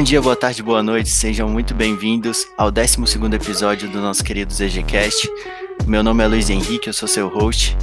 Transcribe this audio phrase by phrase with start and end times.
[0.00, 2.96] Bom dia, boa tarde, boa noite, sejam muito bem-vindos ao 12
[3.34, 5.28] episódio do nosso querido ZGCast.
[5.86, 7.76] Meu nome é Luiz Henrique, eu sou seu host.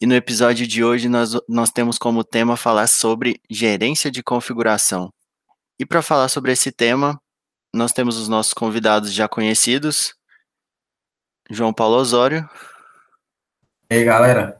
[0.00, 5.12] E no episódio de hoje nós, nós temos como tema falar sobre gerência de configuração.
[5.76, 7.20] E para falar sobre esse tema,
[7.74, 10.14] nós temos os nossos convidados já conhecidos,
[11.50, 12.48] João Paulo Osório.
[13.90, 14.59] E aí, galera?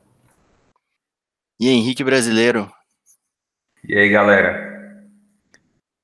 [1.61, 2.73] E Henrique Brasileiro.
[3.87, 5.05] E aí, galera?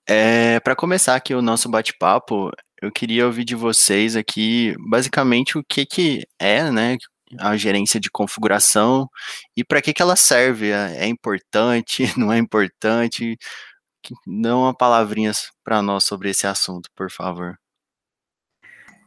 [0.07, 2.51] É, Para começar aqui o nosso bate-papo,
[2.83, 6.99] eu queria ouvir de vocês aqui, basicamente, o que, que é né,
[7.41, 9.09] a gerência de configuração
[9.57, 10.73] e para que, que ela serve.
[10.73, 13.39] É, é importante, não é importante?
[14.27, 17.57] Dá uma palavrinhas para nós sobre esse assunto, por favor.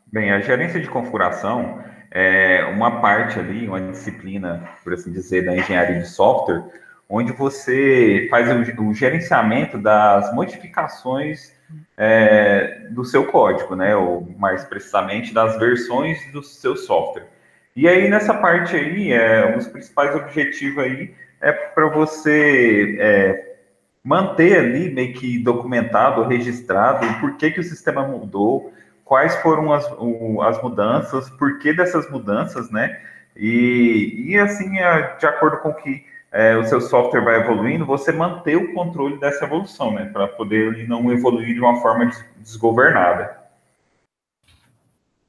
[0.08, 1.80] Bem, a gerência de configuração
[2.12, 6.64] é uma parte ali, uma disciplina, por assim dizer, da engenharia de software,
[7.08, 11.54] onde você faz o, o gerenciamento das modificações
[11.98, 13.96] é, do seu código, né?
[13.96, 17.28] Ou mais precisamente das versões do seu software.
[17.76, 23.56] E aí nessa parte aí, é, um dos principais objetivos aí é para você é,
[24.04, 28.74] manter ali meio que documentado, registrado, o porquê que o sistema mudou,
[29.10, 33.02] quais foram as, o, as mudanças, por que dessas mudanças, né?
[33.36, 38.12] E, e assim, é, de acordo com que é, o seu software vai evoluindo, você
[38.12, 40.06] manter o controle dessa evolução, né?
[40.14, 43.36] Para poder ele não evoluir de uma forma desgovernada.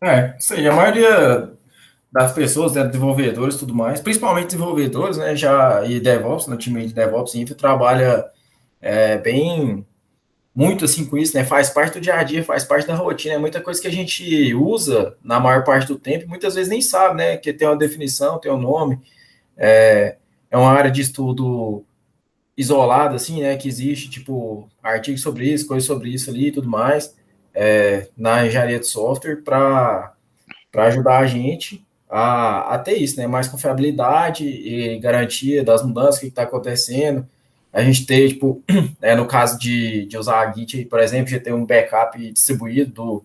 [0.03, 0.69] É, aí.
[0.69, 1.50] A maioria
[2.12, 6.87] das pessoas, né, desenvolvedores e tudo mais, principalmente desenvolvedores, né, já, e DevOps, no time
[6.87, 8.27] de DevOps, Info, trabalha
[8.78, 9.87] é, bem
[10.55, 11.45] muito assim com isso, né?
[11.45, 13.93] Faz parte do dia a dia, faz parte da rotina, é muita coisa que a
[13.93, 17.37] gente usa na maior parte do tempo, muitas vezes nem sabe, né?
[17.37, 19.01] Que tem uma definição, tem um nome,
[19.56, 20.17] é,
[20.51, 21.84] é uma área de estudo
[22.56, 23.56] isolada, assim, né?
[23.56, 27.17] Que existe, tipo, artigos sobre isso, coisas sobre isso ali e tudo mais,
[27.55, 30.15] é, na engenharia de software, para
[30.75, 33.27] ajudar a gente a, a ter isso, né?
[33.27, 37.27] Mais confiabilidade e garantia das mudanças, que está acontecendo
[37.72, 38.62] a gente ter, tipo,
[39.00, 42.92] é, no caso de, de usar a Git, por exemplo, já ter um backup distribuído
[42.92, 43.25] do,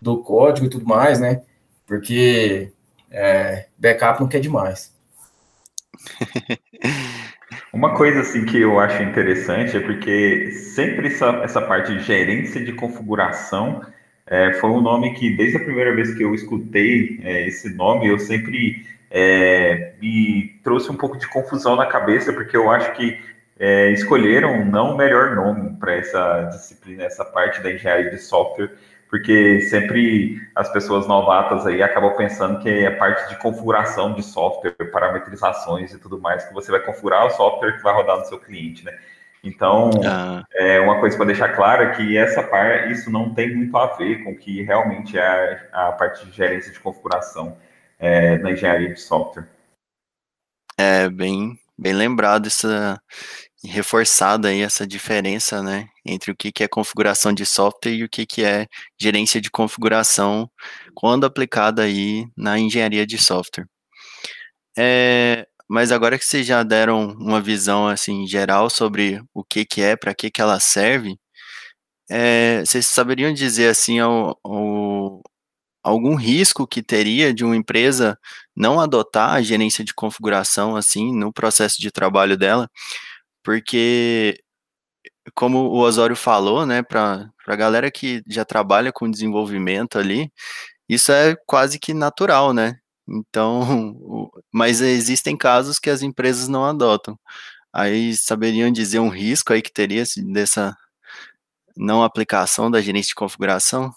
[0.00, 1.42] do código e tudo mais, né?
[1.86, 2.70] Porque
[3.10, 4.92] é, backup não quer demais.
[7.72, 12.62] Uma coisa assim que eu acho interessante é porque sempre essa, essa parte de gerência
[12.62, 13.82] de configuração
[14.26, 18.08] é, foi um nome que desde a primeira vez que eu escutei é, esse nome
[18.08, 23.18] eu sempre é, me trouxe um pouco de confusão na cabeça porque eu acho que
[23.62, 28.72] é, escolheram não o melhor nome para essa disciplina, essa parte da engenharia de software,
[29.08, 34.74] porque sempre as pessoas novatas aí acabam pensando que é parte de configuração de software,
[34.90, 38.40] parametrizações e tudo mais, que você vai configurar o software que vai rodar no seu
[38.40, 38.98] cliente, né?
[39.44, 40.42] Então, ah.
[40.54, 44.24] é uma coisa para deixar clara que essa parte, isso não tem muito a ver
[44.24, 47.56] com o que realmente é a, a parte de gerência de configuração
[47.96, 49.46] é, na engenharia de software.
[50.76, 53.00] É bem bem lembrado essa
[53.64, 58.08] reforçada aí essa diferença, né, entre o que, que é configuração de software e o
[58.08, 58.66] que, que é
[59.00, 60.50] gerência de configuração
[60.94, 63.66] quando aplicada aí na engenharia de software.
[64.76, 69.80] É, mas agora que vocês já deram uma visão assim geral sobre o que, que
[69.82, 71.16] é, para que, que ela serve,
[72.10, 73.98] é, vocês saberiam dizer assim
[75.82, 78.18] algum risco que teria de uma empresa
[78.56, 82.68] não adotar a gerência de configuração assim no processo de trabalho dela,
[83.42, 84.42] porque
[85.34, 90.32] como o Osório falou, né, para a galera que já trabalha com desenvolvimento ali,
[90.88, 92.78] isso é quase que natural, né?
[93.08, 97.18] Então, mas existem casos que as empresas não adotam.
[97.72, 100.76] Aí saberiam dizer um risco aí que teria dessa
[101.76, 103.92] não aplicação da gerência de configuração?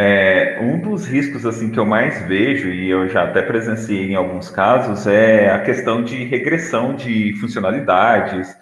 [0.00, 4.14] É, um dos riscos assim que eu mais vejo e eu já até presenciei em
[4.14, 8.56] alguns casos é a questão de regressão de funcionalidades,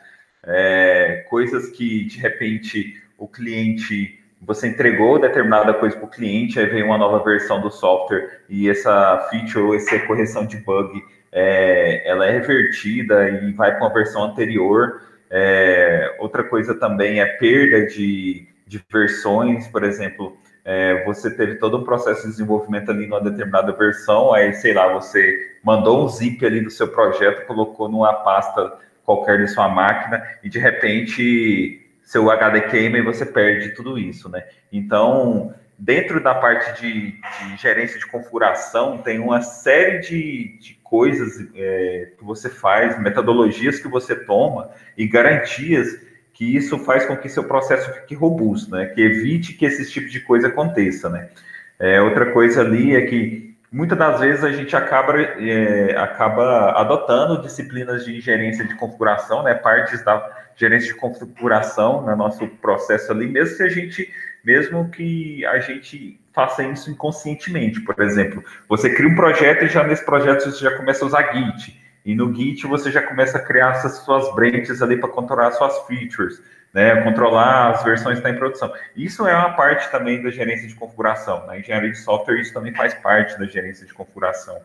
[0.46, 6.64] é, coisas que de repente o cliente você entregou determinada coisa para o cliente, aí
[6.64, 12.08] vem uma nova versão do software e essa feature ou essa correção de bug é,
[12.08, 15.02] ela é revertida e vai para uma versão anterior.
[15.30, 20.34] É, outra coisa também é perda de, de versões, por exemplo,
[20.68, 24.92] é, você teve todo um processo de desenvolvimento ali numa determinada versão, aí, sei lá,
[24.92, 30.20] você mandou um zip ali do seu projeto, colocou numa pasta qualquer de sua máquina,
[30.42, 34.44] e de repente seu HD queima e você perde tudo isso, né?
[34.72, 41.48] Então, dentro da parte de, de gerência de configuração, tem uma série de, de coisas
[41.54, 46.05] é, que você faz, metodologias que você toma e garantias
[46.36, 48.86] que isso faz com que seu processo fique robusto, né?
[48.86, 51.30] Que evite que esse tipo de coisa aconteça, né?
[51.78, 57.40] É, outra coisa ali é que muitas das vezes a gente acaba, é, acaba adotando
[57.40, 59.54] disciplinas de gerência de configuração, né?
[59.54, 64.12] Partes da gerência de configuração no nosso processo ali, mesmo que a gente,
[64.44, 67.80] mesmo que a gente faça isso inconscientemente.
[67.80, 71.32] Por exemplo, você cria um projeto e já nesse projeto você já começa a usar
[71.32, 71.85] Git.
[72.06, 75.76] E no Git você já começa a criar essas suas branches ali para controlar suas
[75.88, 76.40] features,
[76.72, 77.02] né?
[77.02, 78.72] Controlar as versões que estão tá em produção.
[78.94, 81.40] Isso é uma parte também da gerência de configuração.
[81.40, 81.58] Na né?
[81.58, 84.56] engenharia de software isso também faz parte da gerência de configuração.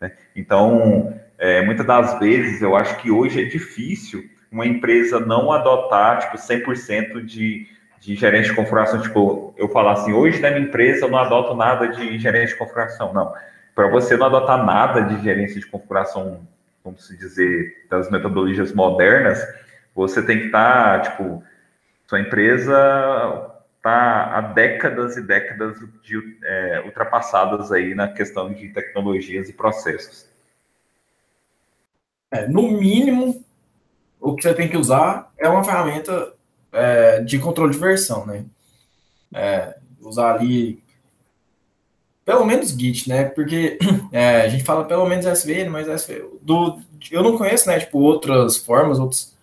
[0.00, 0.10] Né?
[0.34, 6.20] Então, é, muitas das vezes eu acho que hoje é difícil uma empresa não adotar,
[6.20, 7.66] tipo, 100% de,
[8.00, 9.02] de gerente de configuração.
[9.02, 12.56] Tipo, eu falar assim, hoje na minha empresa eu não adoto nada de gerente de
[12.56, 13.12] configuração.
[13.12, 13.34] Não.
[13.74, 16.40] Para você não adotar nada de gerência de configuração,
[16.86, 19.42] vamos se dizer, das metodologias modernas,
[19.94, 21.42] você tem que estar, tá, tipo,
[22.06, 29.48] sua empresa está há décadas e décadas de, é, ultrapassadas aí na questão de tecnologias
[29.48, 30.28] e processos.
[32.30, 33.44] É, no mínimo,
[34.20, 36.34] o que você tem que usar é uma ferramenta
[36.72, 38.44] é, de controle de versão, né?
[39.34, 40.82] É, usar ali
[42.26, 43.24] pelo menos Git, né?
[43.24, 43.78] Porque
[44.10, 46.78] é, a gente fala pelo menos SVN, mas SVN, do,
[47.10, 47.78] eu não conheço, né?
[47.78, 49.34] Tipo, outras formas, outros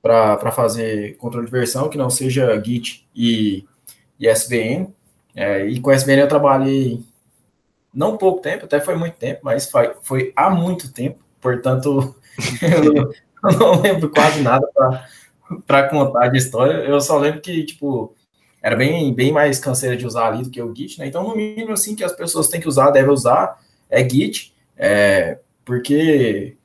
[0.00, 3.66] para fazer controle de versão que não seja Git e,
[4.18, 4.94] e SVN.
[5.34, 7.02] É, e com SVN eu trabalhei
[7.92, 12.14] não pouco tempo, até foi muito tempo, mas foi, foi há muito tempo, portanto,
[12.62, 13.12] eu,
[13.50, 14.66] eu não lembro quase nada
[15.66, 16.74] para contar de história.
[16.84, 18.14] Eu só lembro que, tipo,
[18.62, 21.06] era bem, bem mais canseira de usar ali do que o Git, né?
[21.06, 23.58] Então, no mínimo, assim, que as pessoas têm que usar, devem usar,
[23.88, 26.56] é Git, é, porque,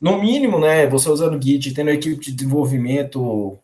[0.00, 3.56] no mínimo, né, você usando Git, tendo equipe de desenvolvimento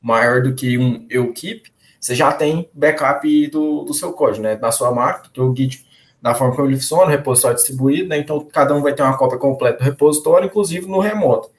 [0.00, 4.70] maior do que um equipe, você já tem backup do, do seu código, né, na
[4.70, 5.86] sua máquina, do Git,
[6.20, 9.38] da forma como ele funciona, repositório distribuído, né, então cada um vai ter uma cópia
[9.38, 11.50] completa do repositório, inclusive no remoto.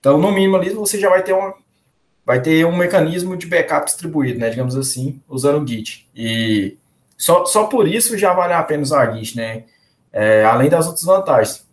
[0.00, 1.54] Então, no mínimo ali, você já vai ter uma
[2.26, 6.08] vai ter um mecanismo de backup distribuído, né, digamos assim, usando o Git.
[6.14, 6.76] E
[7.16, 9.64] só, só por isso já vale a pena usar Git, né?
[10.12, 11.66] É, além das outras vantagens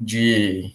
[0.00, 0.74] de,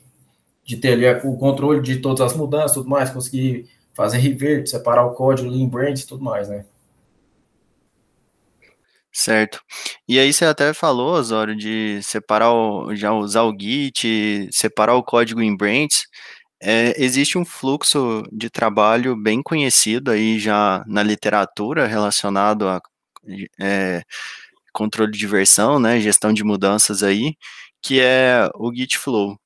[0.63, 5.06] de ter ali o controle de todas as mudanças, tudo mais, conseguir fazer revert, separar
[5.06, 6.65] o código em branch e tudo mais, né?
[9.12, 9.62] Certo.
[10.07, 15.03] E aí você até falou, Osório, de separar o, já usar o Git, separar o
[15.03, 16.06] código em branches.
[16.62, 22.81] É, existe um fluxo de trabalho bem conhecido aí já na literatura relacionado a
[23.60, 24.04] é,
[24.74, 27.36] controle de versão, né, gestão de mudanças aí,
[27.81, 29.38] que é o Git Flow.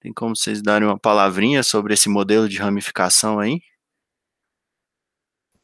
[0.00, 3.60] Tem como vocês darem uma palavrinha sobre esse modelo de ramificação aí?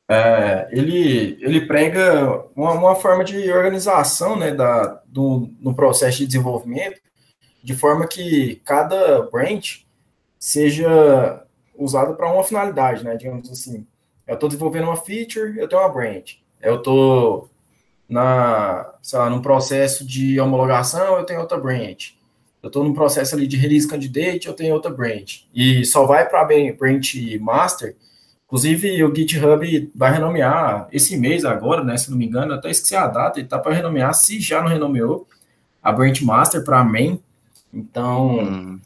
[0.09, 6.27] É, ele, ele prega uma, uma, forma de organização né, da, do, no processo de
[6.27, 7.01] desenvolvimento,
[7.63, 9.86] de forma que cada branch
[10.47, 11.43] seja
[11.77, 13.17] usado para uma finalidade, né?
[13.17, 13.85] Digamos assim,
[14.25, 16.41] eu estou desenvolvendo uma feature, eu tenho uma branch.
[16.63, 17.51] Eu estou
[18.09, 22.17] na, sei lá, num processo de homologação, eu tenho outra branch.
[22.63, 25.49] Eu estou num processo ali de release candidate, eu tenho outra branch.
[25.53, 27.97] E só vai para a branch master.
[28.47, 31.97] Inclusive, o GitHub vai renomear esse mês agora, né?
[31.97, 34.69] Se não me engano, até esqueci a data, ele está para renomear, se já não
[34.69, 35.27] renomeou,
[35.83, 37.21] a branch master para main.
[37.75, 38.81] Então, hum.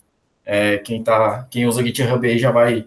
[0.52, 2.84] É, quem, tá, quem usa GitHub aí já vai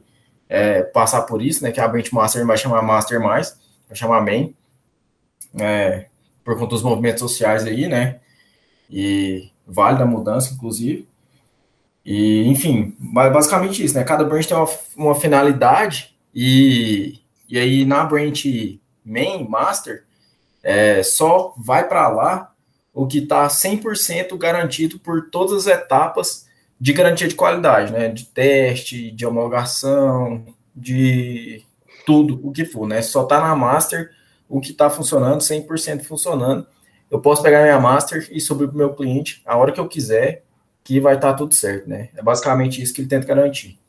[0.50, 1.72] é, passar por isso, né?
[1.72, 4.54] Que a Branch Master vai chamar Master mais, vai chamar Main,
[5.58, 6.08] é,
[6.44, 8.20] por conta dos movimentos sociais aí, né?
[8.90, 11.08] E vale da mudança, inclusive.
[12.04, 14.04] E, enfim, basicamente isso, né?
[14.04, 14.68] Cada branch tem uma,
[14.98, 20.04] uma finalidade e, e aí na branch main, master,
[20.62, 22.54] é, só vai para lá
[22.94, 26.52] o que está 100% garantido por todas as etapas
[26.84, 28.10] de garantia de qualidade, né?
[28.10, 30.44] De teste, de homologação,
[30.76, 31.64] de
[32.06, 33.02] tudo o que for, né?
[33.02, 34.12] Só tá na master
[34.50, 36.68] o que está funcionando, 100% funcionando.
[37.10, 39.88] Eu posso pegar minha master e subir para o meu cliente a hora que eu
[39.88, 40.44] quiser,
[40.84, 42.10] que vai estar tá tudo certo, né?
[42.18, 43.80] É basicamente isso que ele tenta garantir.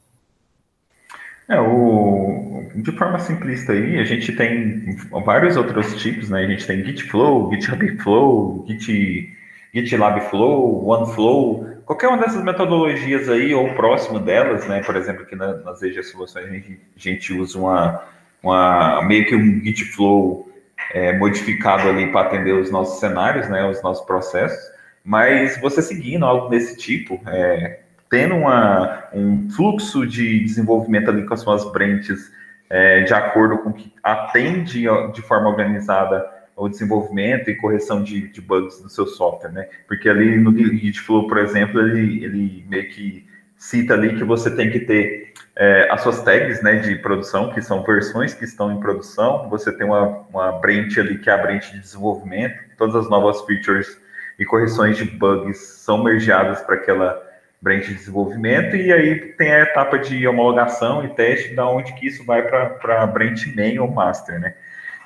[1.49, 6.45] É, o, de forma simplista aí, a gente tem vários outros tipos, né?
[6.45, 9.37] A gente tem Git Flow, GitHub Flow, Git,
[9.75, 14.83] GitLab Flow, OneFlow, qualquer uma dessas metodologias aí, ou próximo delas, né?
[14.83, 18.03] Por exemplo, aqui nas EG Soluções a gente, a gente usa uma,
[18.43, 20.49] uma, meio que um Git Flow
[20.93, 24.59] é, modificado ali para atender os nossos cenários, né, os nossos processos,
[25.05, 31.35] mas você seguindo algo desse tipo, é, tendo uma, um fluxo de desenvolvimento ali com
[31.35, 32.33] as suas branches
[32.71, 36.25] é, de acordo com que atende de forma organizada
[36.57, 39.69] o desenvolvimento e correção de, de bugs no seu software, né?
[39.89, 44.71] Porque ali no Gitflow, por exemplo, ele, ele meio que cita ali que você tem
[44.71, 48.81] que ter é, as suas tags né, de produção, que são versões que estão em
[48.81, 53.09] produção, você tem uma, uma branch ali que é a branch de desenvolvimento, todas as
[53.09, 53.99] novas features
[54.39, 57.23] e correções de bugs são mergeadas para aquela
[57.63, 62.07] branch de desenvolvimento, e aí tem a etapa de homologação e teste, da onde que
[62.07, 64.55] isso vai para a branch main ou master, né?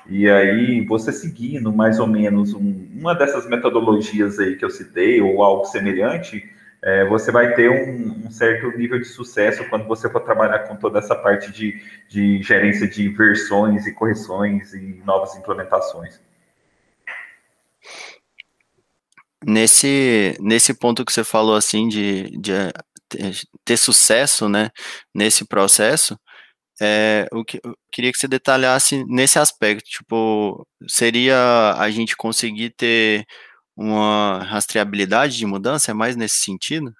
[0.09, 5.21] E aí, você seguindo mais ou menos um, uma dessas metodologias aí que eu citei,
[5.21, 6.49] ou algo semelhante,
[6.81, 10.75] é, você vai ter um, um, certo nível de sucesso quando você for trabalhar com
[10.75, 16.19] toda essa parte de, de gerência de versões e correções e novas implementações.
[19.45, 22.51] Nesse, nesse ponto que você falou, assim, de, de
[23.63, 24.69] ter sucesso, né,
[25.13, 26.17] nesse processo,
[26.81, 32.71] é, o que, eu queria que você detalhasse nesse aspecto, tipo, seria a gente conseguir
[32.71, 33.25] ter
[33.75, 36.91] uma rastreabilidade de mudança, é mais nesse sentido?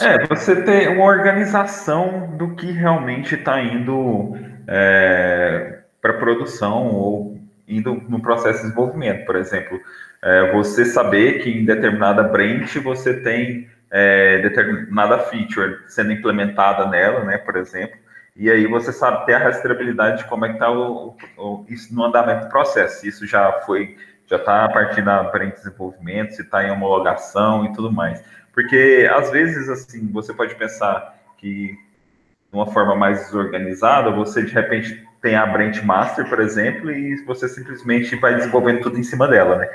[0.00, 4.34] É, você ter uma organização do que realmente está indo
[4.66, 9.78] é, para produção ou indo no processo de desenvolvimento, por exemplo
[10.24, 17.22] é, você saber que em determinada branch você tem é, determinada feature sendo implementada nela,
[17.22, 17.96] né, por exemplo,
[18.34, 21.94] e aí você sabe ter a rastreabilidade de como é que está o, o, isso
[21.94, 23.06] no andamento do processo.
[23.06, 23.96] Isso já foi,
[24.26, 28.24] já está a partir da branch de desenvolvimento, se está em homologação e tudo mais.
[28.52, 34.52] Porque às vezes assim você pode pensar que de uma forma mais desorganizada, você de
[34.52, 39.28] repente tem a branch master, por exemplo, e você simplesmente vai desenvolvendo tudo em cima
[39.28, 39.68] dela, né?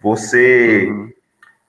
[0.00, 1.12] Você, uhum.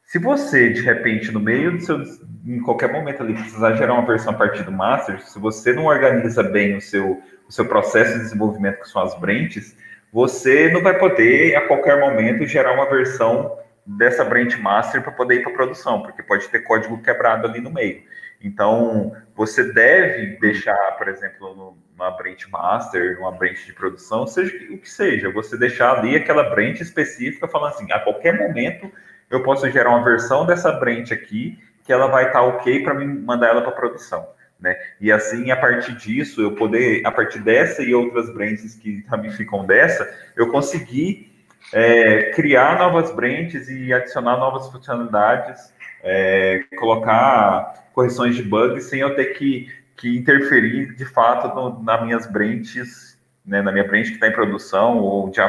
[0.08, 2.02] Se você de repente no meio do seu,
[2.46, 5.84] em qualquer momento ali precisar gerar uma versão a partir do master, se você não
[5.84, 9.76] organiza bem o seu, o seu processo de desenvolvimento com suas branches,
[10.12, 15.42] você não vai poder a qualquer momento gerar uma versão dessa branch master para poder
[15.42, 18.02] ir para produção, porque pode ter código quebrado ali no meio.
[18.42, 24.78] Então, você deve deixar, por exemplo, numa branch master, numa branch de produção, seja o
[24.78, 28.90] que seja, você deixar ali aquela branch específica falando assim, a qualquer momento
[29.30, 32.94] eu posso gerar uma versão dessa branch aqui que ela vai estar tá ok para
[32.94, 34.28] me mandar ela para produção.
[34.60, 34.76] Né?
[35.00, 39.66] E assim, a partir disso, eu poder, a partir dessa e outras branches que ramificam
[39.66, 41.32] dessa, eu conseguir
[41.74, 49.16] é, criar novas branches e adicionar novas funcionalidades, é, colocar correções de bugs sem eu
[49.16, 54.16] ter que, que interferir de fato no, nas minhas branches, né, na minha branch que
[54.16, 55.40] está em produção, ou de,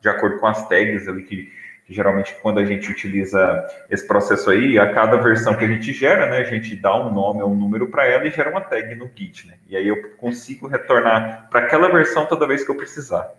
[0.00, 1.52] de acordo com as tags ali que,
[1.88, 6.26] geralmente quando a gente utiliza esse processo aí, a cada versão que a gente gera,
[6.26, 8.94] né, a gente dá um nome ou um número para ela e gera uma tag
[8.94, 9.58] no Git, né?
[9.68, 13.30] E aí eu consigo retornar para aquela versão toda vez que eu precisar.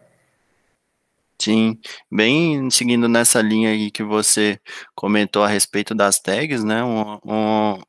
[1.42, 1.78] Sim,
[2.10, 4.60] bem seguindo nessa linha aí que você
[4.96, 6.84] comentou a respeito das tags, né?
[6.84, 7.82] Um, um,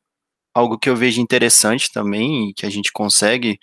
[0.53, 3.59] algo que eu vejo interessante também e que a gente consegue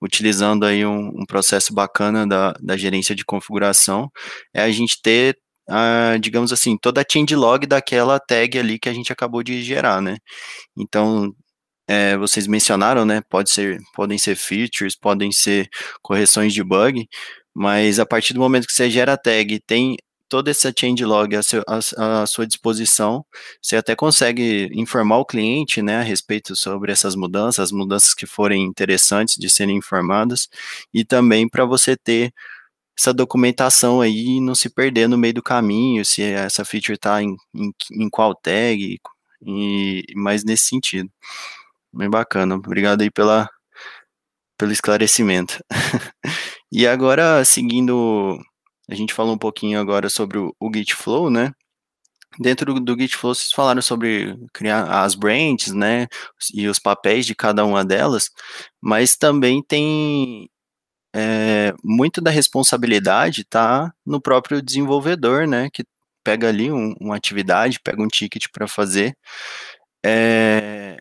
[0.00, 4.10] utilizando aí um, um processo bacana da, da gerência de configuração
[4.54, 5.36] é a gente ter
[5.68, 10.00] uh, digamos assim, toda a changelog daquela tag ali que a gente acabou de gerar,
[10.02, 10.16] né?
[10.76, 11.32] Então,
[11.88, 13.22] é, vocês mencionaram, né?
[13.30, 15.68] Pode ser, podem ser features, podem ser
[16.02, 17.08] correções de bug,
[17.54, 19.96] mas a partir do momento que você gera a tag, tem
[20.28, 23.24] toda essa changelog à, à, à, sua disposição,
[23.62, 28.26] você até consegue informar o cliente, né, a respeito sobre essas mudanças, as mudanças que
[28.26, 30.48] forem interessantes de serem informadas,
[30.92, 32.32] e também para você ter
[32.98, 37.36] essa documentação aí não se perder no meio do caminho, se essa feature está em,
[37.54, 38.98] em, em, qual tag,
[39.42, 41.10] e mais nesse sentido.
[41.92, 43.48] Bem bacana, obrigado aí pela,
[44.58, 45.62] pelo esclarecimento.
[46.72, 48.38] e agora, seguindo
[48.88, 51.52] a gente falou um pouquinho agora sobre o, o Git Flow, né?
[52.38, 56.06] Dentro do, do Git Flow, vocês falaram sobre criar as branches, né?
[56.54, 58.30] E os papéis de cada uma delas,
[58.80, 60.48] mas também tem
[61.18, 65.70] é, muito da responsabilidade tá no próprio desenvolvedor, né?
[65.72, 65.82] Que
[66.22, 69.16] pega ali um, uma atividade, pega um ticket para fazer.
[70.04, 70.98] É,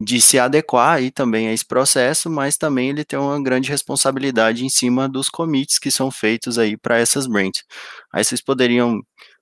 [0.00, 4.64] de se adequar aí também a esse processo, mas também ele tem uma grande responsabilidade
[4.64, 7.64] em cima dos commits que são feitos aí para essas branches.
[8.12, 9.00] Aí vocês poderiam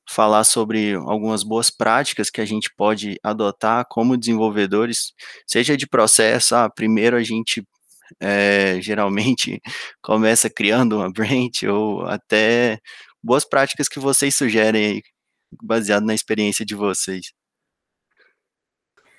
[0.08, 5.12] falar sobre algumas boas práticas que a gente pode adotar como desenvolvedores,
[5.46, 7.64] seja de processo, ah, primeiro a gente
[8.20, 9.60] é, geralmente
[10.02, 12.78] começa criando uma branch ou até
[13.22, 15.02] boas práticas que vocês sugerem aí,
[15.62, 17.32] baseado na experiência de vocês?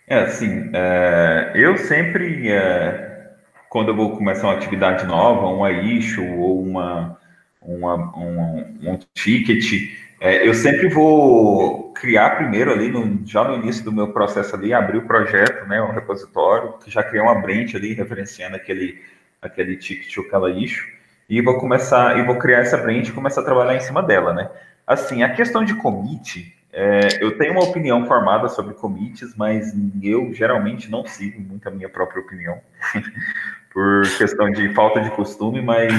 [0.08, 3.36] É, assim, é, eu sempre, é,
[3.70, 7.20] quando eu vou começar uma atividade nova, uma issue ou uma,
[7.60, 13.86] uma um, um ticket, é, eu sempre vou criar primeiro ali, no, já no início
[13.86, 17.94] do meu processo ali, abrir o projeto, né, o repositório, já criar uma branch ali,
[17.94, 19.00] referenciando aquele,
[19.40, 20.92] aquele ticket ou aquela issue,
[21.30, 24.34] e vou começar, e vou criar essa branch e começar a trabalhar em cima dela,
[24.34, 24.50] né.
[24.88, 30.34] Assim, a questão de commit, é, eu tenho uma opinião formada sobre commits, mas eu
[30.34, 32.60] geralmente não sigo muito a minha própria opinião,
[33.72, 35.94] por questão de falta de costume, mas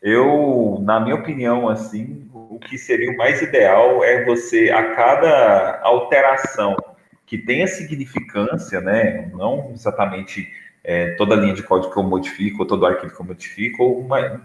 [0.00, 2.27] eu, na minha opinião, assim,
[2.58, 6.76] o que seria o mais ideal é você, a cada alteração
[7.24, 12.66] que tenha significância, né, não exatamente é, toda linha de código que eu modifico, ou
[12.66, 14.40] todo arquivo que eu modifico, ou uma,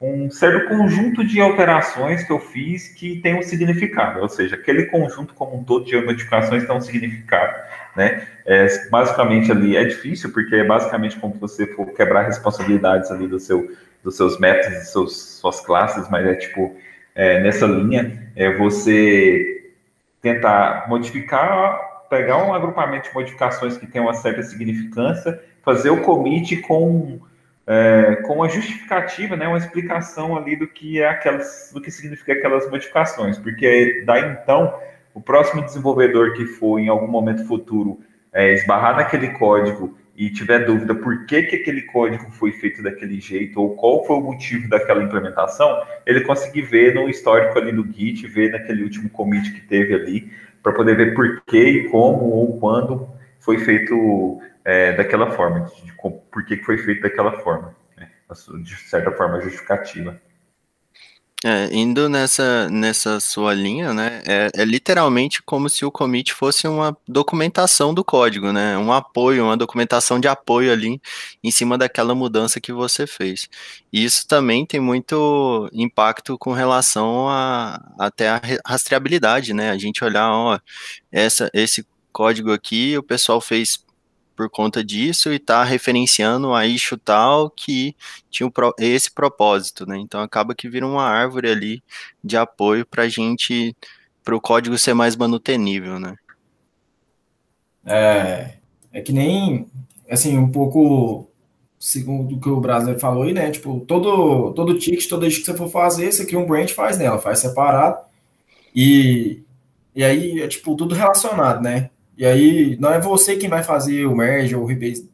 [0.00, 4.86] um certo conjunto de alterações que eu fiz que tem um significado, ou seja, aquele
[4.86, 7.54] conjunto como um todo de modificações tem um significado,
[7.94, 8.26] né?
[8.46, 13.38] É, basicamente ali é difícil porque é basicamente como você for quebrar responsabilidades ali do
[13.38, 13.70] seu,
[14.02, 16.76] dos seus métodos, dos suas classes, mas é tipo
[17.14, 19.70] é, nessa linha é você
[20.20, 26.56] tentar modificar, pegar um agrupamento de modificações que tem uma certa significância, fazer o commit
[26.58, 27.20] com
[27.66, 32.32] é, com uma justificativa, né, uma explicação ali do que é aquelas, do que significa
[32.32, 34.74] aquelas modificações, porque daí então
[35.14, 38.00] o próximo desenvolvedor que for em algum momento futuro
[38.32, 43.20] é, esbarrar naquele código e tiver dúvida por que, que aquele código foi feito daquele
[43.20, 47.84] jeito ou qual foi o motivo daquela implementação, ele conseguir ver no histórico ali do
[47.92, 52.24] Git, ver naquele último commit que teve ali, para poder ver por que e como
[52.24, 53.08] ou quando
[53.40, 55.92] foi feito é, daquela forma, de, de,
[56.30, 58.08] por que foi feito daquela forma, né?
[58.62, 60.20] de certa forma justificativa.
[61.44, 66.68] É, indo nessa, nessa sua linha, né, é, é, literalmente como se o commit fosse
[66.68, 71.00] uma documentação do código, né, um apoio, uma documentação de apoio ali
[71.42, 73.48] em cima daquela mudança que você fez.
[73.92, 80.04] E isso também tem muito impacto com relação a até a rastreabilidade, né, a gente
[80.04, 80.60] olhar, ó,
[81.10, 83.78] essa, esse código aqui o pessoal fez
[84.36, 87.94] por conta disso e está referenciando a issue tal que
[88.30, 89.98] tinha esse propósito, né?
[89.98, 91.82] Então acaba que vira uma árvore ali
[92.22, 93.76] de apoio para a gente,
[94.24, 96.16] para o código ser mais manutenível, né?
[97.84, 98.54] É,
[98.92, 99.66] é que nem,
[100.08, 101.28] assim, um pouco
[101.78, 103.50] segundo o que o Brasileiro falou aí, né?
[103.50, 106.96] Tipo, todo, todo ticket, toda issue que você for fazer, você cria um branch, faz
[106.96, 107.98] nela, faz separado.
[108.74, 109.42] E,
[109.94, 111.90] e aí é tipo tudo relacionado, né?
[112.22, 115.10] E aí, não é você quem vai fazer o merge ou o rebase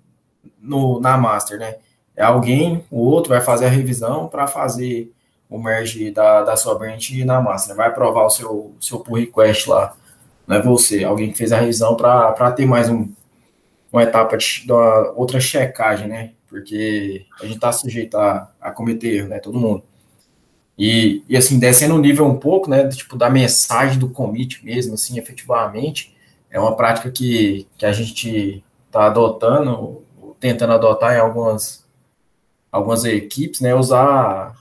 [0.61, 1.77] no, na master, né?
[2.15, 5.11] É alguém, o outro vai fazer a revisão para fazer
[5.49, 7.75] o merge da, da sua branch na master.
[7.75, 9.97] Vai aprovar o seu, seu pull request lá.
[10.47, 13.09] Não é você, alguém que fez a revisão para ter mais um,
[13.91, 16.33] uma etapa de, de uma outra checagem, né?
[16.47, 19.39] Porque a gente está sujeito a, a cometer erro, né?
[19.39, 19.83] Todo mundo.
[20.79, 22.87] E, e assim, descendo o nível um pouco, né?
[22.89, 26.18] Tipo, da mensagem do commit mesmo, assim, efetivamente
[26.51, 30.03] é uma prática que, que a gente está adotando,
[30.41, 31.87] tentando adotar em algumas,
[32.73, 33.75] algumas equipes, né?
[33.75, 34.55] Usar,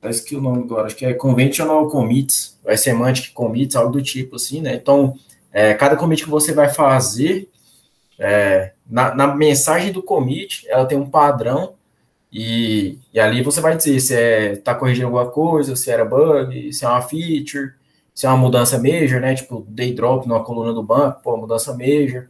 [0.00, 4.02] parece que o nome agora, acho que é Conventional Commits, vai semantic commits, algo do
[4.02, 4.74] tipo assim, né?
[4.74, 5.14] Então,
[5.52, 7.48] é, cada commit que você vai fazer,
[8.18, 11.74] é, na, na, mensagem do commit, ela tem um padrão
[12.32, 16.04] e, e ali você vai dizer se está é, tá corrigindo alguma coisa, se era
[16.04, 17.72] bug, se é uma feature,
[18.16, 19.34] se é uma mudança major, né?
[19.34, 22.28] Tipo, day drop numa coluna do banco, pô, mudança major.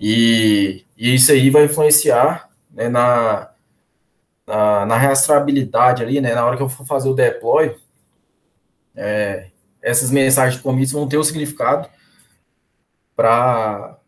[0.00, 3.50] E, e isso aí vai influenciar né, na,
[4.46, 5.12] na, na
[6.00, 6.32] ali, né?
[6.32, 7.74] Na hora que eu for fazer o deploy,
[8.94, 9.48] é,
[9.82, 11.88] essas mensagens de commits vão ter o um significado
[13.16, 13.98] para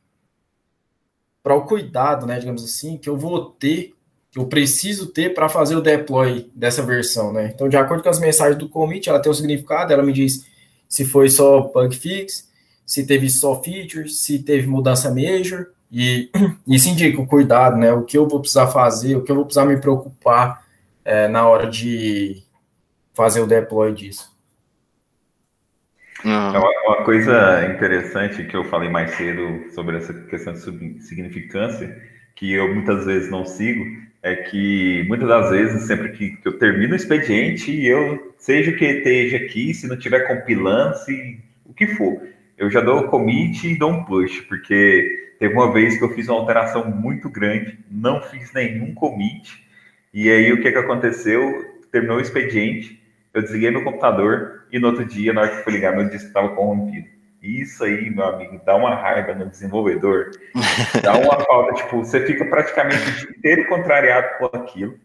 [1.42, 3.94] para o cuidado, né, digamos assim, que eu vou ter,
[4.30, 7.50] que eu preciso ter para fazer o deploy dessa versão, né?
[7.54, 10.44] Então, de acordo com as mensagens do commit, ela tem um significado, ela me diz
[10.88, 12.48] se foi só bug fix,
[12.86, 16.30] se teve só features, se teve mudança major, e
[16.66, 17.92] isso indica o cuidado, né?
[17.92, 20.64] O que eu vou precisar fazer, o que eu vou precisar me preocupar
[21.04, 22.42] é, na hora de
[23.14, 24.36] fazer o deploy disso.
[26.24, 31.96] É uma, uma, coisa interessante que eu falei mais cedo sobre essa questão de significância,
[32.34, 33.84] que eu muitas vezes não sigo,
[34.22, 38.84] é que muitas das vezes, sempre que, eu termino o expediente, eu, seja o que
[38.84, 42.22] esteja aqui, se não tiver compilando, se o que for,
[42.56, 46.28] eu já dou commit e dou um push, porque teve uma vez que eu fiz
[46.28, 49.64] uma alteração muito grande, não fiz nenhum commit,
[50.12, 51.76] E aí o que, que aconteceu?
[51.92, 53.00] Terminou o expediente,
[53.32, 56.28] eu desliguei meu computador e no outro dia, na hora que fui ligar, meu disco
[56.28, 57.06] estava corrompido.
[57.42, 60.30] Isso aí, meu amigo, dá uma raiva no desenvolvedor.
[61.02, 64.98] Dá uma falta, tipo, você fica praticamente o dia inteiro contrariado com aquilo.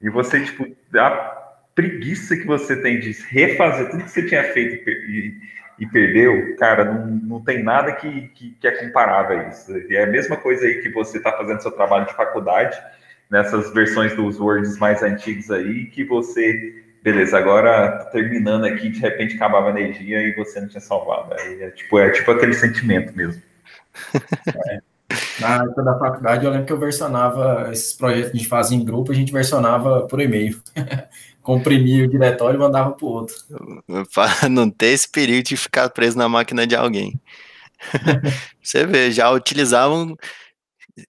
[0.00, 4.88] E você, tipo, a preguiça que você tem de refazer tudo que você tinha feito
[4.88, 5.36] e,
[5.78, 9.72] e perdeu, cara, não, não tem nada que, que, que, é comparável a isso.
[9.90, 12.76] É a mesma coisa aí que você está fazendo seu trabalho de faculdade,
[13.30, 19.36] nessas versões dos Words mais antigos aí, que você beleza, agora terminando aqui, de repente
[19.36, 21.34] acabava a energia e você não tinha salvado.
[21.34, 23.40] Aí é tipo, é tipo aquele sentimento mesmo.
[24.68, 24.80] É.
[25.40, 28.76] Na época da faculdade, eu lembro que eu versionava esses projetos que a gente fazia
[28.76, 30.60] em grupo, a gente versionava por e-mail.
[31.42, 33.36] Comprimia o diretório e mandava para o outro.
[34.12, 37.20] Para não ter esse perigo de ficar preso na máquina de alguém.
[38.60, 40.16] Você vê, já utilizavam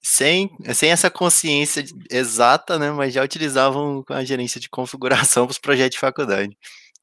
[0.02, 5.60] sem, sem essa consciência exata, né, mas já utilizavam a gerência de configuração para os
[5.60, 6.58] projetos de faculdade.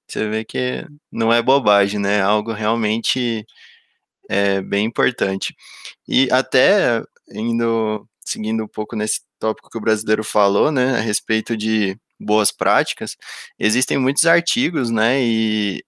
[0.09, 3.47] Você vê que não é bobagem, né, é algo realmente
[4.29, 5.55] é, bem importante.
[6.09, 11.57] E até indo, seguindo um pouco nesse tópico que o brasileiro falou, né, a respeito
[11.57, 13.17] de boas práticas,
[13.59, 15.85] existem muitos artigos, né, e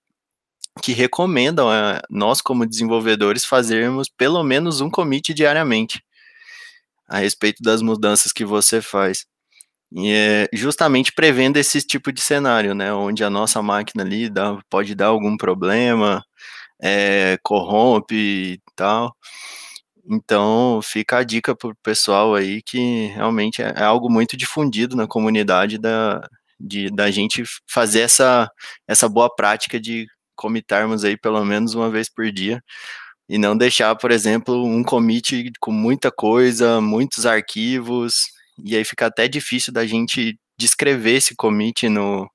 [0.83, 6.06] que recomendam a nós como desenvolvedores fazermos pelo menos um commit diariamente
[7.09, 9.27] a respeito das mudanças que você faz.
[9.93, 14.59] E é justamente prevendo esse tipo de cenário, né, onde a nossa máquina ali dá,
[14.69, 16.25] pode dar algum problema,
[16.83, 18.15] é, corrompe
[18.55, 19.15] e tal.
[20.09, 24.97] Então, fica a dica para o pessoal aí que realmente é, é, algo muito difundido
[24.97, 26.21] na comunidade da,
[26.61, 28.51] de, da gente fazer essa,
[28.89, 32.63] essa boa prática de comitarmos aí pelo menos uma vez por dia,
[33.29, 38.27] e não deixar, por exemplo, um commit com muita coisa, muitos arquivos,
[38.63, 42.29] e aí fica até difícil da gente descrever esse commit no,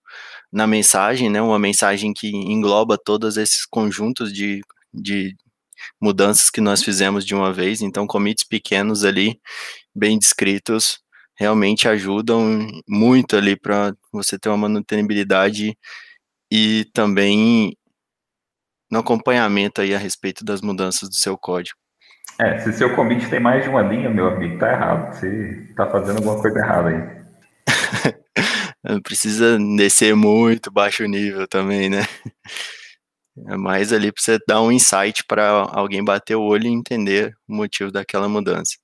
[0.51, 1.41] na mensagem, né?
[1.41, 4.62] Uma mensagem que engloba todos esses conjuntos de,
[4.93, 5.36] de
[5.99, 7.82] mudanças que nós fizemos de uma vez.
[7.82, 9.39] Então, commits pequenos ali,
[9.95, 10.99] bem descritos,
[11.36, 15.75] realmente ajudam muito ali para você ter uma manutenibilidade
[16.51, 17.75] e também
[18.91, 21.77] no acompanhamento aí a respeito das mudanças do seu código.
[22.39, 25.13] É, se seu commit tem mais de uma linha, meu amigo, tá errado.
[25.13, 27.21] Você tá fazendo alguma coisa errada aí.
[28.84, 32.01] Não precisa descer muito baixo nível também, né?
[33.47, 37.34] É mais ali para você dar um insight para alguém bater o olho e entender
[37.47, 38.75] o motivo daquela mudança.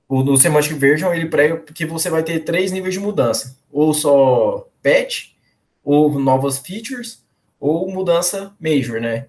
[0.10, 3.94] o do Semantic Version, ele prega que você vai ter três níveis de mudança, ou
[3.94, 5.33] só patch,
[5.84, 7.24] ou novas features,
[7.60, 9.28] ou mudança major, né?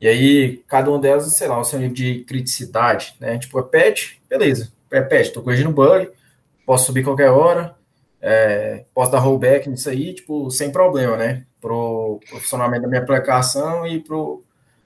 [0.00, 3.38] E aí, cada uma delas, sei lá, o seu nível de criticidade, né?
[3.38, 6.08] Tipo, é patch, beleza, é patch, tô corrigindo bug,
[6.64, 7.76] posso subir qualquer hora,
[8.20, 11.44] é, posso dar rollback nisso aí, tipo, sem problema, né?
[11.60, 14.42] Pro, pro funcionamento da minha aplicação e pro,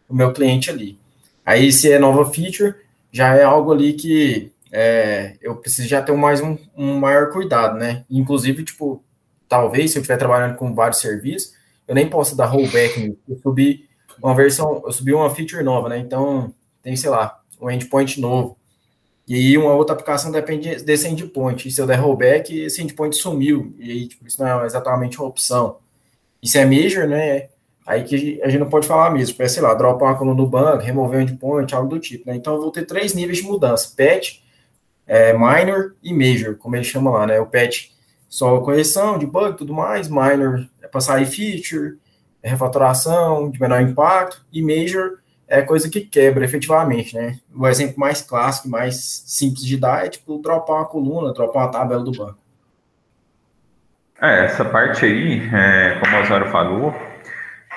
[0.07, 0.99] pro meu cliente ali.
[1.47, 2.75] Aí, se é nova feature,
[3.13, 7.79] já é algo ali que é, eu preciso já ter mais um, um maior cuidado,
[7.79, 8.05] né?
[8.11, 9.03] Inclusive, tipo,
[9.55, 11.55] talvez, se eu estiver trabalhando com vários serviços,
[11.87, 13.17] eu nem posso dar rollback.
[13.29, 13.89] Eu subi
[14.21, 15.99] uma versão, eu subi uma feature nova, né?
[15.99, 18.59] Então, tem, sei lá, um endpoint novo.
[19.29, 21.69] E aí uma outra aplicação depende desse endpoint.
[21.69, 23.75] E se eu der rollback, esse endpoint sumiu.
[23.79, 25.79] E aí, tipo, isso não é exatamente uma opção.
[26.43, 27.49] isso é major, né?
[27.87, 30.47] Aí que a gente não pode falar mesmo, é, sei lá, dropar uma coluna do
[30.47, 32.35] banco, remover um endpoint, algo do tipo, né?
[32.37, 34.41] Então eu vou ter três níveis de mudança, patch,
[35.07, 37.39] é, minor e major, como ele chama lá, né?
[37.41, 37.94] O patch
[38.35, 41.99] só correção de bug tudo mais, minor é para sair feature,
[42.43, 47.39] é refatoração de menor impacto, e major é coisa que quebra efetivamente, né?
[47.55, 51.71] O exemplo mais clássico, mais simples de dar é tipo dropar uma coluna, dropar uma
[51.71, 52.39] tabela do banco.
[54.21, 56.93] É, essa parte aí, é, como o Osório falou,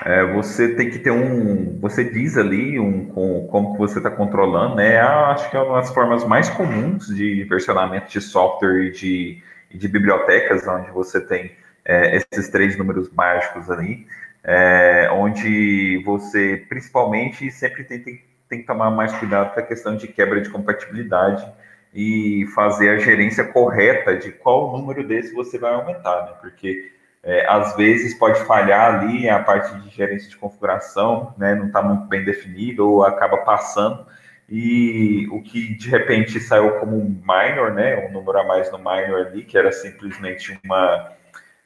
[0.04, 1.78] é, você tem que ter um.
[1.78, 4.98] Você diz ali um, com, como que você está controlando, né?
[4.98, 9.88] Acho que é uma das formas mais comuns de versionamento de software e de, de
[9.88, 11.52] bibliotecas, onde você tem
[11.84, 14.06] é, esses três números mágicos ali,
[14.44, 19.96] é, onde você principalmente sempre tem, tem, tem que tomar mais cuidado com a questão
[19.96, 21.46] de quebra de compatibilidade
[21.94, 26.32] e fazer a gerência correta de qual número desse você vai aumentar, né?
[26.40, 31.54] Porque é, às vezes pode falhar ali a parte de gerência de configuração, né?
[31.54, 34.06] Não está muito bem definido ou acaba passando
[34.48, 38.06] e o que de repente saiu como um minor, né?
[38.08, 41.12] Um número a mais no minor ali, que era simplesmente uma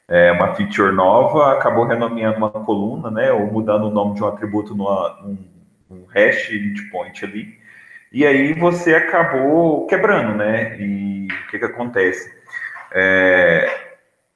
[0.07, 3.31] é, uma feature nova, acabou renomeando uma coluna, né?
[3.31, 5.37] Ou mudando o nome de um atributo numa, num,
[5.89, 7.63] num hash endpoint ali
[8.13, 10.79] e aí você acabou quebrando, né?
[10.79, 12.31] E o que, que acontece?
[12.93, 13.67] É,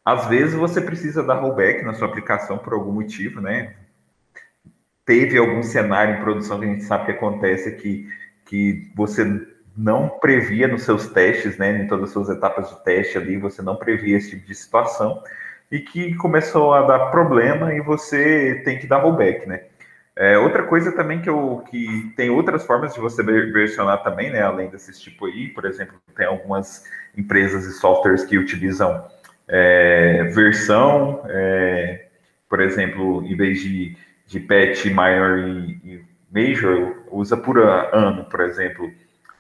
[0.04, 3.76] às vezes você precisa dar rollback na sua aplicação por algum motivo, né?
[5.06, 8.10] Teve algum cenário em produção que a gente sabe que acontece que,
[8.48, 9.46] que você
[9.78, 11.84] não previa nos seus testes, né?
[11.84, 15.22] Em todas as suas etapas de teste ali, você não previa esse tipo de situação
[15.72, 19.62] e que começou a dar problema e você tem que dar rollback, né?
[20.16, 24.42] É, outra coisa também que, eu, que tem outras formas de você versionar também, né,
[24.42, 26.84] além desses tipo aí, por exemplo, tem algumas
[27.16, 29.06] empresas e softwares que utilizam
[29.48, 32.08] é, versão, é,
[32.50, 38.42] por exemplo, em vez de, de patch maior e, e major, usa por ano, por
[38.42, 38.92] exemplo.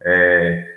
[0.01, 0.75] É,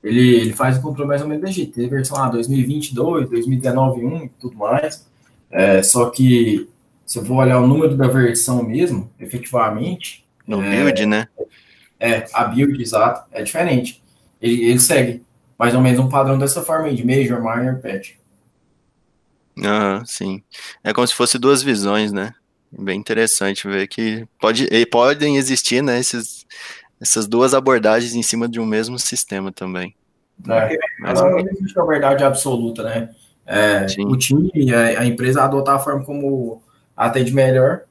[0.03, 1.75] ele, ele faz o controle mais ou menos desse jeito.
[1.75, 5.07] Tem a versão lá 2022, 2019 1 e tudo mais.
[5.51, 6.69] É, só que
[7.07, 10.25] se eu for olhar o número da versão mesmo, efetivamente.
[10.47, 11.29] No é, build, né?
[11.99, 14.03] É, a build, exato, é diferente.
[14.41, 15.23] Ele, ele segue
[15.59, 18.13] mais ou menos um padrão dessa forma aí, de Major, Minor, Patch.
[19.63, 20.43] Ah, sim.
[20.83, 22.35] É como se fosse duas visões, né?
[22.73, 26.45] Bem interessante ver que pode, podem existir né, esses,
[27.01, 29.95] essas duas abordagens em cima de um mesmo sistema também.
[30.49, 33.11] É, mas não existe uma verdade absoluta, né?
[33.47, 36.63] É, o time, a, a, empresa adotar a forma como
[36.97, 37.83] atende melhor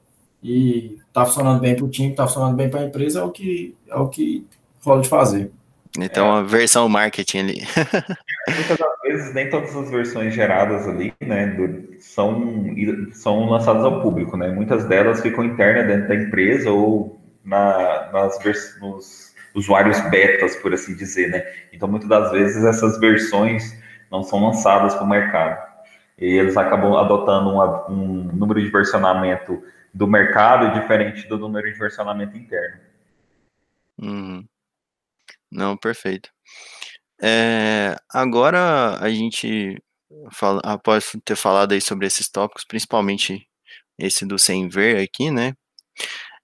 [0.42, 3.30] e tá funcionando bem para o time, tá funcionando bem para a empresa, é o
[3.30, 4.44] que é o que
[4.82, 5.50] rola de fazer.
[5.98, 6.40] Então, é.
[6.40, 7.60] a versão marketing ali.
[8.48, 12.74] Muitas vezes, nem todas as versões geradas ali, né, do, são,
[13.12, 14.48] são lançadas ao público, né?
[14.48, 18.38] Muitas delas ficam internas dentro da empresa ou na, nas
[18.80, 21.46] nos usuários betas, por assim dizer, né?
[21.72, 23.78] Então, muitas das vezes, essas versões
[24.10, 25.74] não são lançadas para o mercado.
[26.18, 31.78] E eles acabam adotando uma, um número de versionamento do mercado diferente do número de
[31.78, 32.80] versionamento interno.
[34.00, 34.44] Uhum.
[35.50, 36.30] Não, perfeito.
[37.22, 39.80] É, agora a gente
[40.62, 43.48] após ter falado aí sobre esses tópicos, principalmente
[43.98, 45.54] esse do sem ver aqui, né?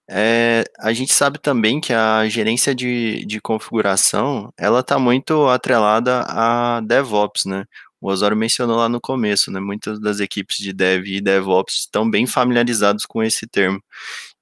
[0.09, 6.25] É, a gente sabe também que a gerência de, de configuração, ela está muito atrelada
[6.29, 7.65] a DevOps, né?
[8.01, 9.61] O Osório mencionou lá no começo, né?
[9.61, 13.81] Muitas das equipes de Dev e DevOps estão bem familiarizados com esse termo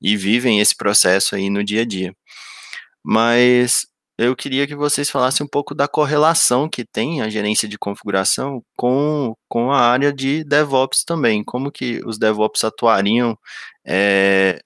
[0.00, 2.14] e vivem esse processo aí no dia a dia.
[3.04, 3.86] Mas
[4.18, 8.60] eu queria que vocês falassem um pouco da correlação que tem a gerência de configuração
[8.76, 11.44] com, com a área de DevOps também.
[11.44, 13.38] Como que os DevOps atuariam
[13.86, 14.60] é,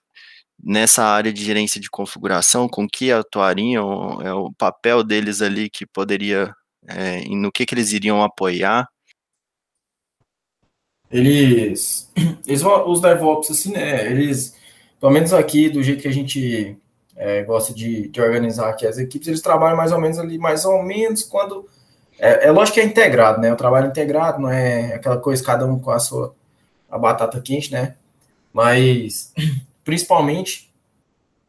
[0.63, 5.85] nessa área de gerência de configuração, com que atuariam, é, o papel deles ali que
[5.87, 6.55] poderia,
[6.89, 8.89] é, no que, que eles iriam apoiar?
[11.11, 12.11] Eles,
[12.47, 14.57] eles os DevOps, assim, né, eles,
[14.99, 16.81] pelo menos aqui, do jeito que a gente
[17.17, 20.65] é, gosta de, de, organizar aqui as equipes, eles trabalham mais ou menos ali, mais
[20.65, 21.69] ou menos quando.
[22.19, 23.53] É, é lógico que é integrado, né?
[23.53, 26.35] O trabalho integrado, não é aquela coisa, cada um com a sua
[26.91, 27.95] a batata quente, né?
[28.53, 29.33] Mas
[29.85, 30.71] principalmente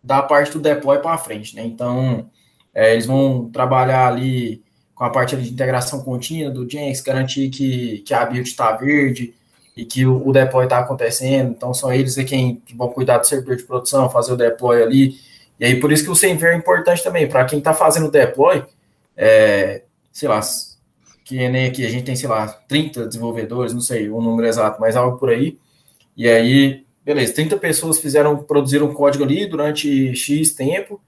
[0.03, 1.63] da parte do deploy para frente, né?
[1.65, 2.29] Então,
[2.73, 4.63] é, eles vão trabalhar ali
[4.95, 9.33] com a parte de integração contínua do Jenks, garantir que, que a build está verde
[9.75, 11.51] e que o, o deploy está acontecendo.
[11.51, 15.15] Então, são eles é quem vão cuidar do servidor de produção, fazer o deploy ali,
[15.63, 18.11] e aí, por isso que o sem ver é importante também, para quem está fazendo
[18.11, 18.65] deploy,
[19.15, 20.41] é, sei lá,
[21.23, 24.81] que nem aqui, a gente tem, sei lá, 30 desenvolvedores, não sei o número exato,
[24.81, 25.57] mas algo por aí.
[26.17, 30.99] E aí, beleza, 30 pessoas fizeram, produziram código ali durante X tempo,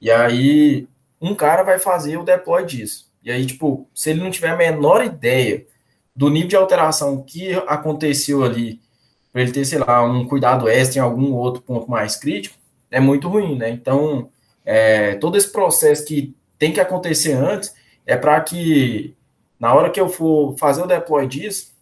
[0.00, 0.86] e aí
[1.20, 3.10] um cara vai fazer o deploy disso.
[3.24, 5.66] E aí, tipo, se ele não tiver a menor ideia
[6.14, 8.80] do nível de alteração que aconteceu ali,
[9.32, 12.56] para ele ter, sei lá, um cuidado extra em algum outro ponto mais crítico,
[12.90, 13.70] é muito ruim, né?
[13.70, 14.30] Então,
[14.64, 19.14] é, todo esse processo que tem que acontecer antes é para que,
[19.58, 21.74] na hora que eu for fazer o deploy disso,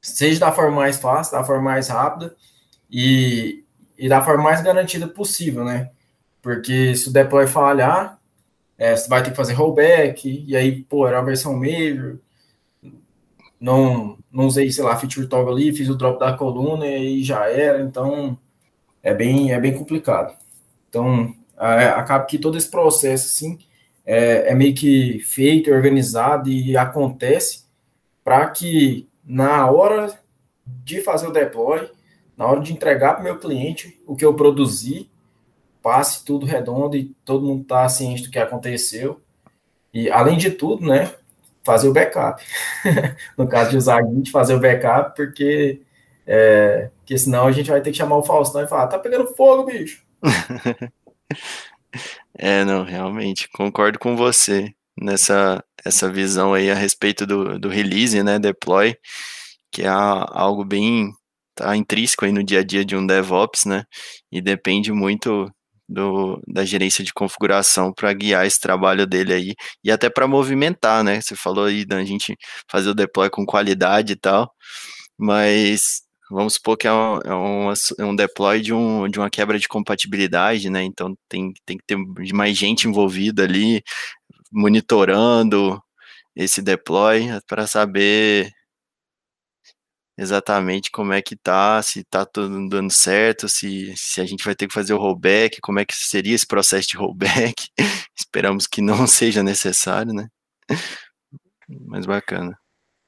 [0.00, 2.34] seja da forma mais fácil, da forma mais rápida
[2.90, 3.64] e,
[3.98, 5.90] e da forma mais garantida possível, né?
[6.42, 8.20] Porque se o deploy falhar,
[8.78, 12.18] é, você vai ter que fazer rollback, e aí, pô, era a versão major,
[13.60, 17.48] não, não usei, sei lá, feature toggle ali, fiz o drop da coluna e já
[17.48, 18.38] era, então
[19.06, 20.36] é bem, é bem complicado.
[20.88, 23.56] Então, é, acaba que todo esse processo, assim,
[24.04, 27.66] é, é meio que feito, organizado e acontece
[28.24, 30.12] para que na hora
[30.66, 31.88] de fazer o deploy,
[32.36, 35.08] na hora de entregar para o meu cliente o que eu produzi,
[35.80, 39.20] passe tudo redondo e todo mundo está ciente do que aconteceu.
[39.94, 41.14] E, além de tudo, né,
[41.62, 42.42] fazer o backup.
[43.38, 45.80] no caso de usar a Git, fazer o backup, porque
[46.26, 49.32] é, porque senão a gente vai ter que chamar o Faustão e falar, tá pegando
[49.36, 50.04] fogo, bicho.
[52.36, 58.20] é, não, realmente, concordo com você nessa essa visão aí a respeito do, do release,
[58.24, 58.96] né, deploy,
[59.70, 61.12] que é algo bem
[61.54, 63.84] tá intrínseco aí no dia a dia de um DevOps, né,
[64.32, 65.48] e depende muito
[65.88, 71.04] do, da gerência de configuração para guiar esse trabalho dele aí e até para movimentar,
[71.04, 71.20] né?
[71.20, 72.36] Você falou aí da gente
[72.68, 74.50] fazer o deploy com qualidade e tal,
[75.16, 79.30] mas Vamos supor que é um, é um, é um deploy de, um, de uma
[79.30, 80.82] quebra de compatibilidade, né?
[80.82, 81.96] Então tem, tem que ter
[82.34, 83.82] mais gente envolvida ali,
[84.52, 85.80] monitorando
[86.36, 88.52] esse deploy para saber
[90.18, 94.54] exatamente como é que tá, se tá tudo dando certo, se, se a gente vai
[94.54, 97.68] ter que fazer o rollback, como é que seria esse processo de rollback.
[98.18, 100.28] Esperamos que não seja necessário, né?
[101.68, 102.58] Mas bacana.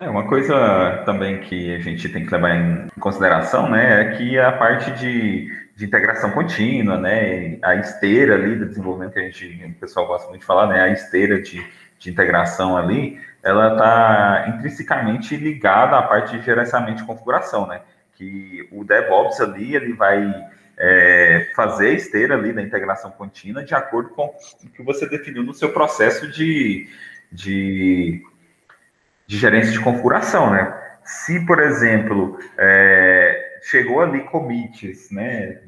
[0.01, 4.39] É, uma coisa também que a gente tem que levar em consideração, né, é que
[4.39, 9.65] a parte de, de integração contínua, né, a esteira ali do desenvolvimento que a gente,
[9.65, 11.67] o pessoal gosta muito de falar, né, a esteira de,
[11.99, 17.81] de integração ali, ela está intrinsecamente ligada à parte de gerenciamento de configuração, né,
[18.15, 20.33] que o DevOps ali, ele vai
[20.79, 25.43] é, fazer a esteira ali da integração contínua de acordo com o que você definiu
[25.43, 26.89] no seu processo de,
[27.33, 28.23] de
[29.29, 30.75] de gerência de configuração, né?
[31.05, 35.61] Se, por exemplo, é, chegou ali commits, né?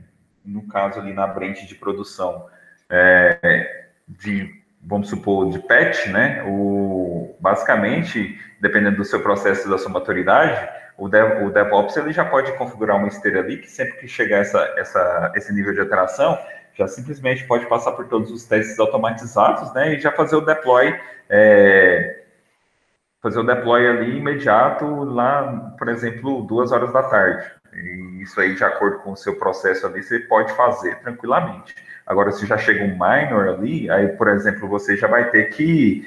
[0.43, 2.47] No caso ali na branch de produção,
[2.89, 4.51] é, de,
[4.83, 6.43] vamos supor, de patch, né?
[6.47, 12.25] O, basicamente, dependendo do seu processo da sua maturidade, o, Dev, o DevOps ele já
[12.25, 16.39] pode configurar uma esteira ali que sempre que chegar essa, essa, esse nível de alteração,
[16.73, 19.95] já simplesmente pode passar por todos os testes automatizados, né?
[19.95, 20.99] E já fazer o deploy
[21.29, 22.20] é,
[23.23, 27.45] fazer o deploy ali imediato, lá, por exemplo, duas horas da tarde.
[27.73, 31.75] E isso aí, de acordo com o seu processo ali, você pode fazer tranquilamente.
[32.07, 36.05] Agora, se já chega um minor ali, aí, por exemplo, você já vai ter que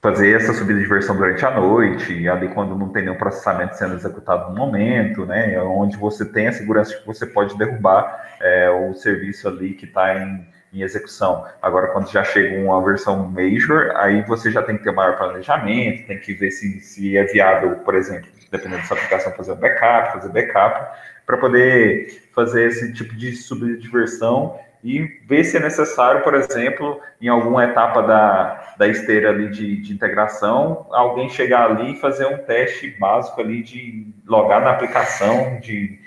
[0.00, 3.94] fazer essa subida de versão durante a noite, ali quando não tem nenhum processamento sendo
[3.94, 8.68] executado no momento, né, onde você tem a segurança de que você pode derrubar é,
[8.68, 11.46] o serviço ali que está em, em, execução.
[11.60, 16.06] Agora, quando já chega uma versão major, aí você já tem que ter maior planejamento,
[16.06, 19.56] tem que ver se, se é viável, por exemplo, dependendo da sua aplicação, fazer um
[19.56, 25.56] backup, fazer backup, para poder fazer esse tipo de subida de versão e ver se
[25.56, 31.28] é necessário, por exemplo, em alguma etapa da, da esteira ali de, de integração, alguém
[31.28, 36.00] chegar ali e fazer um teste básico ali de logar na aplicação de,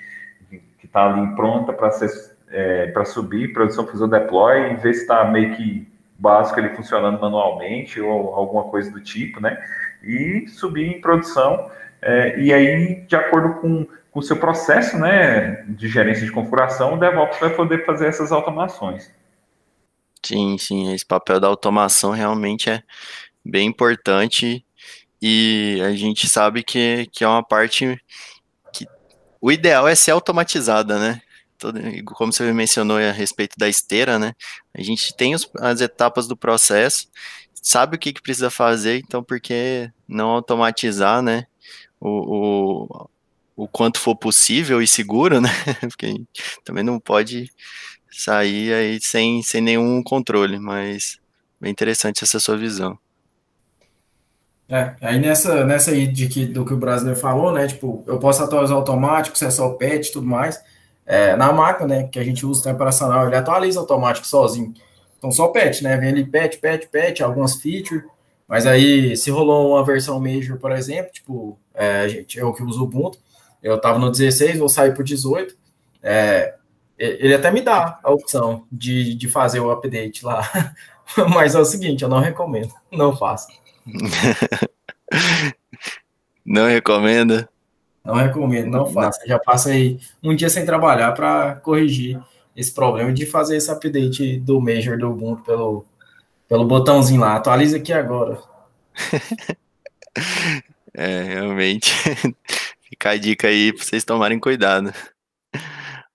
[0.51, 4.75] de que está ali pronta para ser é, para subir, produção fazer o deploy e
[4.75, 5.87] ver se está meio que
[6.17, 9.61] básico ele funcionando manualmente ou alguma coisa do tipo, né?
[10.01, 11.69] E subir em produção
[12.01, 16.99] é, e aí, de acordo com o seu processo né, de gerência de configuração, o
[16.99, 19.11] DevOps vai poder fazer essas automações.
[20.23, 22.83] Sim, sim, esse papel da automação realmente é
[23.43, 24.63] bem importante
[25.19, 27.99] e a gente sabe que, que é uma parte
[28.71, 28.85] que
[29.41, 31.21] o ideal é ser automatizada, né?
[32.05, 34.33] Como você mencionou a respeito da esteira, né?
[34.73, 37.07] A gente tem os, as etapas do processo,
[37.53, 41.45] sabe o que, que precisa fazer, então por que não automatizar, né?
[41.99, 43.09] O, o,
[43.55, 45.49] o quanto for possível e seguro, né?
[45.81, 46.21] Porque
[46.63, 47.49] também não pode
[48.11, 51.19] sair aí sem, sem nenhum controle, mas
[51.59, 52.97] bem interessante essa sua visão.
[54.67, 57.67] É, aí nessa, nessa aí de que, do que o brasileiro falou, né?
[57.67, 60.59] Tipo, eu posso atualizar automático, acessar é o PET e tudo mais.
[61.05, 62.03] É, na máquina, né?
[62.07, 64.73] Que a gente usa o tempo operacional, ele atualiza automático sozinho.
[65.17, 65.97] Então só PET, né?
[65.97, 68.03] Vem ali PET, PET, PET, algumas features.
[68.47, 72.81] Mas aí, se rolou uma versão Major, por exemplo, tipo, é, gente, eu que uso
[72.81, 73.17] o Ubuntu,
[73.61, 75.57] eu estava no 16, vou sair para 18.
[76.03, 76.53] É,
[76.97, 80.49] ele até me dá a opção de, de fazer o update lá.
[81.33, 82.73] Mas é o seguinte, eu não recomendo.
[82.91, 83.47] Não faça.
[86.45, 87.49] não recomenda?
[88.05, 89.25] Não recomendo, não faça.
[89.25, 92.21] Já passei um dia sem trabalhar para corrigir
[92.55, 95.85] esse problema de fazer esse update do Major do Ubuntu pelo,
[96.47, 97.35] pelo botãozinho lá.
[97.35, 98.39] Atualiza aqui agora.
[100.93, 101.91] é, realmente.
[102.87, 104.93] Fica a dica aí para vocês tomarem cuidado.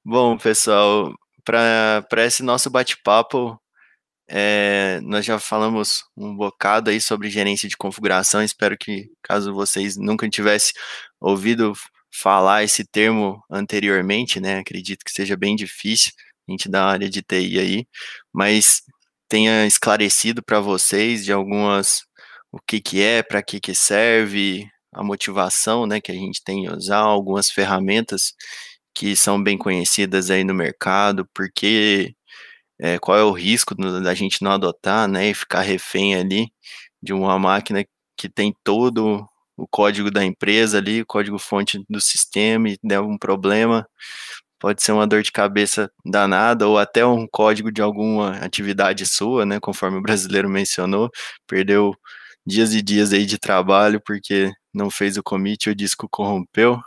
[0.04, 1.12] Bom, pessoal,
[1.44, 3.60] para esse nosso bate-papo,
[4.28, 8.42] é, nós já falamos um bocado aí sobre gerência de configuração.
[8.42, 10.72] Espero que, caso vocês nunca tivessem
[11.20, 11.72] ouvido
[12.12, 14.58] falar esse termo anteriormente, né?
[14.58, 16.12] Acredito que seja bem difícil
[16.48, 17.86] a gente da área de TI aí,
[18.32, 18.82] mas
[19.28, 22.02] tenha esclarecido para vocês de algumas
[22.52, 26.64] o que que é, para que que serve, a motivação, né, que a gente tem
[26.66, 28.34] em usar algumas ferramentas
[28.94, 32.14] que são bem conhecidas aí no mercado, porque
[32.80, 36.52] é, qual é o risco da gente não adotar, né, e ficar refém ali
[37.02, 37.84] de uma máquina
[38.16, 39.28] que tem todo
[39.60, 43.86] o código da empresa ali, o código fonte do sistema e der um problema,
[44.58, 49.46] pode ser uma dor de cabeça danada ou até um código de alguma atividade sua,
[49.46, 51.10] né, conforme o brasileiro mencionou,
[51.46, 51.94] perdeu
[52.46, 56.80] dias e dias aí de trabalho porque não fez o commit o disco corrompeu.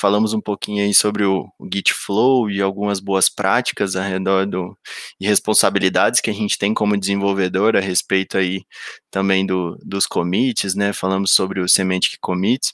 [0.00, 4.46] Falamos um pouquinho aí sobre o, o Git Flow e algumas boas práticas ao redor
[4.46, 4.78] do,
[5.20, 8.64] e responsabilidades que a gente tem como desenvolvedor a respeito aí
[9.10, 10.92] também do, dos commits, né?
[10.92, 12.72] Falamos sobre o Semantic Commit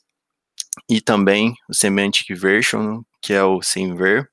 [0.86, 4.28] e também o Semantic Version, que é o Semver.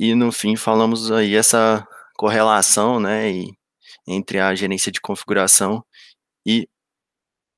[0.00, 1.86] E no fim falamos aí essa
[2.16, 3.52] correlação, né, e,
[4.06, 5.84] entre a gerência de configuração
[6.44, 6.68] e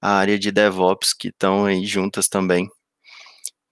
[0.03, 2.69] a área de DevOps que estão aí juntas também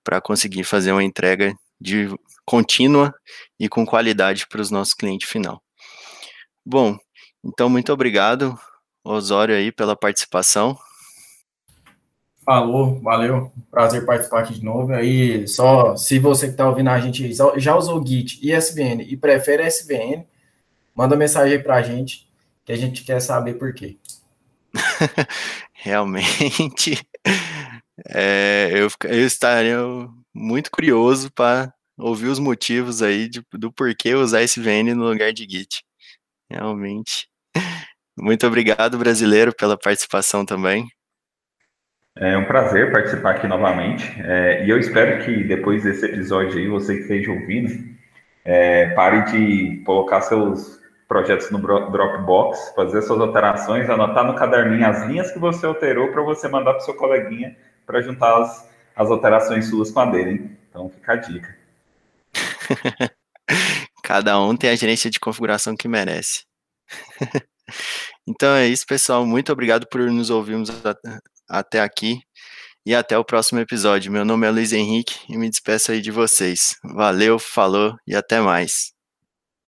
[0.06, 2.08] para conseguir fazer uma entrega de
[2.44, 3.12] contínua
[3.58, 5.60] e com qualidade para os nossos clientes final.
[6.64, 6.96] Bom,
[7.44, 8.56] então muito obrigado,
[9.02, 10.78] Osório aí pela participação.
[12.44, 14.92] Falou, valeu, prazer participar aqui de novo.
[14.92, 19.16] Aí, só se você que está ouvindo a gente já usou Git e SVN e
[19.16, 20.24] prefere SVN,
[20.94, 22.30] manda mensagem aí para a gente,
[22.64, 23.96] que a gente quer saber por quê.
[25.72, 27.04] realmente
[28.08, 29.78] é, eu, eu estaria
[30.34, 35.46] muito curioso para ouvir os motivos aí de, do porquê usar SVN no lugar de
[35.48, 35.82] Git.
[36.50, 37.28] Realmente.
[38.18, 40.86] Muito obrigado, brasileiro, pela participação também.
[42.18, 44.10] É um prazer participar aqui novamente.
[44.22, 47.72] É, e eu espero que depois desse episódio aí, você que esteja ouvindo,
[48.44, 55.06] é, pare de colocar seus projetos no Dropbox, fazer suas alterações, anotar no caderninho as
[55.06, 57.54] linhas que você alterou para você mandar para o seu coleguinha
[57.86, 60.30] para juntar as, as alterações suas com a dele.
[60.30, 60.58] Hein?
[60.68, 61.56] Então fica a dica.
[64.02, 66.44] Cada um tem a gerência de configuração que merece.
[68.28, 69.24] Então é isso, pessoal.
[69.26, 70.70] Muito obrigado por nos ouvirmos
[71.48, 72.20] até aqui
[72.84, 74.10] e até o próximo episódio.
[74.12, 76.76] Meu nome é Luiz Henrique e me despeço aí de vocês.
[76.84, 78.95] Valeu, falou e até mais.